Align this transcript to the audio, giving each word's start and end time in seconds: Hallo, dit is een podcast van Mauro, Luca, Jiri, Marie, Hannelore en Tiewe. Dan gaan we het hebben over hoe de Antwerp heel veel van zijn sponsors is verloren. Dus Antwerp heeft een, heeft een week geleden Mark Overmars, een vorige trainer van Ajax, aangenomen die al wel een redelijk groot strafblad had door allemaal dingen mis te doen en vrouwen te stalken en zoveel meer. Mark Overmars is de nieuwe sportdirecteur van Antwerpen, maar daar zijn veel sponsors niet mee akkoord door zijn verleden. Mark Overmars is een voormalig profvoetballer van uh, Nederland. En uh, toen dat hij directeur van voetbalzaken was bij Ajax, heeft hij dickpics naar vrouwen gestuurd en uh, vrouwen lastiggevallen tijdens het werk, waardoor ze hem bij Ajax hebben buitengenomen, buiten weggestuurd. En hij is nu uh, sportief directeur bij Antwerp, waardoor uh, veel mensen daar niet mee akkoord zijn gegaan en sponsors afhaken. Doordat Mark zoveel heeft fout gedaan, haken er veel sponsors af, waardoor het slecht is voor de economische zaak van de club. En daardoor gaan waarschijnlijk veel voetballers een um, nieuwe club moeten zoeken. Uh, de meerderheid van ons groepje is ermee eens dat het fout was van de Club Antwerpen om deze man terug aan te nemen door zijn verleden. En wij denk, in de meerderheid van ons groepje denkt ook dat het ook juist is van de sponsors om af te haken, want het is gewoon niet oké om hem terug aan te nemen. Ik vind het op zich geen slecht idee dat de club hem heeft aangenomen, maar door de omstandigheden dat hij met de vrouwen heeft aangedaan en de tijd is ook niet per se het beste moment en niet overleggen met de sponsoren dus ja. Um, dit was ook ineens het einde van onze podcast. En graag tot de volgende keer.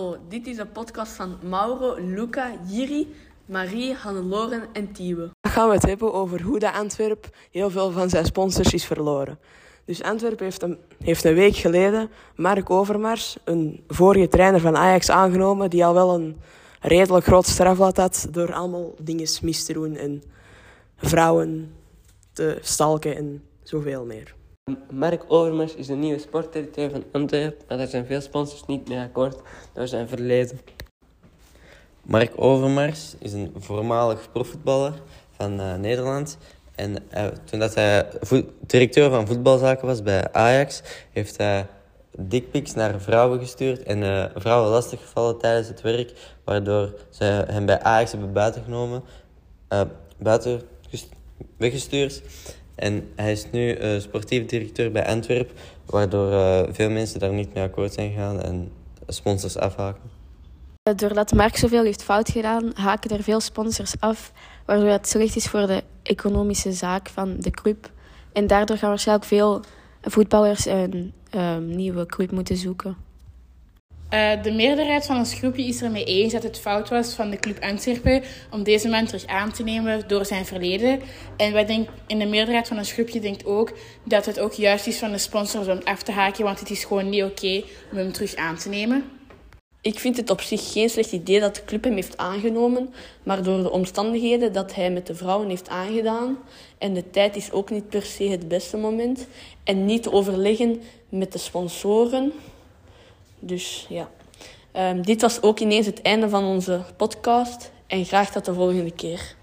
Hallo, 0.00 0.16
dit 0.28 0.46
is 0.46 0.58
een 0.58 0.72
podcast 0.72 1.12
van 1.12 1.38
Mauro, 1.42 1.94
Luca, 1.98 2.50
Jiri, 2.66 3.14
Marie, 3.46 3.94
Hannelore 3.94 4.68
en 4.72 4.92
Tiewe. 4.92 5.30
Dan 5.40 5.52
gaan 5.52 5.68
we 5.68 5.74
het 5.74 5.86
hebben 5.86 6.12
over 6.12 6.42
hoe 6.42 6.58
de 6.58 6.72
Antwerp 6.72 7.36
heel 7.50 7.70
veel 7.70 7.90
van 7.90 8.10
zijn 8.10 8.24
sponsors 8.24 8.72
is 8.72 8.84
verloren. 8.84 9.38
Dus 9.84 10.02
Antwerp 10.02 10.38
heeft 10.38 10.62
een, 10.62 10.78
heeft 10.98 11.24
een 11.24 11.34
week 11.34 11.56
geleden 11.56 12.10
Mark 12.36 12.70
Overmars, 12.70 13.36
een 13.44 13.84
vorige 13.88 14.28
trainer 14.28 14.60
van 14.60 14.76
Ajax, 14.76 15.10
aangenomen 15.10 15.70
die 15.70 15.84
al 15.84 15.94
wel 15.94 16.14
een 16.14 16.40
redelijk 16.80 17.24
groot 17.24 17.46
strafblad 17.46 17.96
had 17.96 18.26
door 18.30 18.52
allemaal 18.52 18.94
dingen 19.00 19.28
mis 19.42 19.64
te 19.64 19.72
doen 19.72 19.96
en 19.96 20.22
vrouwen 20.96 21.74
te 22.32 22.58
stalken 22.60 23.16
en 23.16 23.42
zoveel 23.62 24.04
meer. 24.04 24.38
Mark 24.90 25.24
Overmars 25.28 25.74
is 25.74 25.86
de 25.86 25.94
nieuwe 25.94 26.18
sportdirecteur 26.18 26.90
van 26.90 27.04
Antwerpen, 27.12 27.64
maar 27.68 27.78
daar 27.78 27.86
zijn 27.86 28.06
veel 28.06 28.20
sponsors 28.20 28.66
niet 28.66 28.88
mee 28.88 28.98
akkoord 28.98 29.38
door 29.72 29.88
zijn 29.88 30.08
verleden. 30.08 30.60
Mark 32.02 32.32
Overmars 32.36 33.14
is 33.18 33.32
een 33.32 33.52
voormalig 33.56 34.32
profvoetballer 34.32 34.92
van 35.30 35.60
uh, 35.60 35.74
Nederland. 35.74 36.38
En 36.74 36.96
uh, 37.14 37.26
toen 37.26 37.58
dat 37.58 37.74
hij 37.74 38.08
directeur 38.66 39.10
van 39.10 39.26
voetbalzaken 39.26 39.86
was 39.86 40.02
bij 40.02 40.32
Ajax, 40.32 40.82
heeft 41.12 41.36
hij 41.36 41.66
dickpics 42.16 42.74
naar 42.74 43.00
vrouwen 43.00 43.38
gestuurd 43.38 43.82
en 43.82 44.02
uh, 44.02 44.24
vrouwen 44.34 44.70
lastiggevallen 44.70 45.38
tijdens 45.38 45.68
het 45.68 45.80
werk, 45.80 46.12
waardoor 46.44 46.94
ze 47.10 47.24
hem 47.24 47.66
bij 47.66 47.82
Ajax 47.82 48.10
hebben 48.10 48.32
buitengenomen, 48.32 49.02
buiten 50.18 50.60
weggestuurd. 51.56 52.22
En 52.80 53.08
hij 53.16 53.32
is 53.32 53.46
nu 53.50 53.78
uh, 53.78 54.00
sportief 54.00 54.46
directeur 54.46 54.90
bij 54.90 55.06
Antwerp, 55.06 55.50
waardoor 55.86 56.32
uh, 56.32 56.62
veel 56.70 56.90
mensen 56.90 57.20
daar 57.20 57.32
niet 57.32 57.54
mee 57.54 57.64
akkoord 57.64 57.92
zijn 57.92 58.10
gegaan 58.10 58.40
en 58.42 58.72
sponsors 59.06 59.56
afhaken. 59.56 60.10
Doordat 60.96 61.32
Mark 61.32 61.56
zoveel 61.56 61.84
heeft 61.84 62.02
fout 62.02 62.30
gedaan, 62.30 62.70
haken 62.74 63.10
er 63.10 63.22
veel 63.22 63.40
sponsors 63.40 63.94
af, 63.98 64.32
waardoor 64.64 64.88
het 64.88 65.08
slecht 65.08 65.36
is 65.36 65.46
voor 65.46 65.66
de 65.66 65.82
economische 66.02 66.72
zaak 66.72 67.08
van 67.08 67.36
de 67.38 67.50
club. 67.50 67.90
En 68.32 68.46
daardoor 68.46 68.76
gaan 68.76 68.88
waarschijnlijk 68.88 69.26
veel 69.26 69.60
voetballers 70.02 70.66
een 70.66 71.12
um, 71.34 71.66
nieuwe 71.66 72.06
club 72.06 72.30
moeten 72.30 72.56
zoeken. 72.56 72.96
Uh, 74.14 74.42
de 74.42 74.52
meerderheid 74.52 75.06
van 75.06 75.16
ons 75.16 75.34
groepje 75.34 75.64
is 75.64 75.82
ermee 75.82 76.04
eens 76.04 76.32
dat 76.32 76.42
het 76.42 76.58
fout 76.58 76.88
was 76.88 77.14
van 77.14 77.30
de 77.30 77.36
Club 77.36 77.62
Antwerpen 77.62 78.22
om 78.50 78.62
deze 78.62 78.88
man 78.88 79.06
terug 79.06 79.26
aan 79.26 79.52
te 79.52 79.62
nemen 79.62 80.08
door 80.08 80.24
zijn 80.24 80.46
verleden. 80.46 81.00
En 81.36 81.52
wij 81.52 81.66
denk, 81.66 81.88
in 82.06 82.18
de 82.18 82.26
meerderheid 82.26 82.68
van 82.68 82.78
ons 82.78 82.92
groepje 82.92 83.20
denkt 83.20 83.44
ook 83.44 83.72
dat 84.04 84.26
het 84.26 84.40
ook 84.40 84.52
juist 84.52 84.86
is 84.86 84.98
van 84.98 85.10
de 85.10 85.18
sponsors 85.18 85.66
om 85.66 85.80
af 85.84 86.02
te 86.02 86.12
haken, 86.12 86.44
want 86.44 86.60
het 86.60 86.70
is 86.70 86.84
gewoon 86.84 87.08
niet 87.08 87.22
oké 87.22 87.62
om 87.90 87.96
hem 87.96 88.12
terug 88.12 88.34
aan 88.34 88.56
te 88.56 88.68
nemen. 88.68 89.04
Ik 89.80 89.98
vind 89.98 90.16
het 90.16 90.30
op 90.30 90.40
zich 90.40 90.72
geen 90.72 90.90
slecht 90.90 91.12
idee 91.12 91.40
dat 91.40 91.54
de 91.54 91.64
club 91.64 91.84
hem 91.84 91.94
heeft 91.94 92.16
aangenomen, 92.16 92.94
maar 93.22 93.42
door 93.42 93.62
de 93.62 93.70
omstandigheden 93.70 94.52
dat 94.52 94.74
hij 94.74 94.90
met 94.90 95.06
de 95.06 95.14
vrouwen 95.14 95.48
heeft 95.48 95.68
aangedaan 95.68 96.38
en 96.78 96.94
de 96.94 97.10
tijd 97.10 97.36
is 97.36 97.52
ook 97.52 97.70
niet 97.70 97.88
per 97.88 98.02
se 98.02 98.24
het 98.24 98.48
beste 98.48 98.76
moment 98.76 99.26
en 99.64 99.84
niet 99.84 100.08
overleggen 100.08 100.82
met 101.08 101.32
de 101.32 101.38
sponsoren 101.38 102.32
dus 103.40 103.86
ja. 103.88 104.08
Um, 104.72 105.02
dit 105.02 105.20
was 105.20 105.42
ook 105.42 105.60
ineens 105.60 105.86
het 105.86 106.02
einde 106.02 106.28
van 106.28 106.44
onze 106.44 106.80
podcast. 106.96 107.72
En 107.86 108.04
graag 108.04 108.30
tot 108.30 108.44
de 108.44 108.54
volgende 108.54 108.90
keer. 108.90 109.34